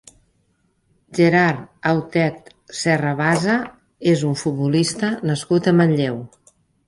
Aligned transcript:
Gerard 1.17 1.59
Autet 1.89 2.49
Serrabasa 2.79 3.59
és 4.15 4.25
un 4.31 4.35
futbolista 4.45 5.11
nascut 5.33 5.69
a 5.73 5.77
Manlleu. 5.83 6.19